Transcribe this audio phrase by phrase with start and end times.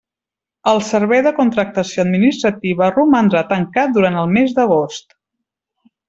[0.69, 5.15] El Servei de Contractació Administrativa romandrà tancant durant el mes d'agost.